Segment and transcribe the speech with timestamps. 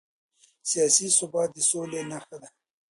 [0.69, 2.49] سیاسي ثبات د سولې نښه ده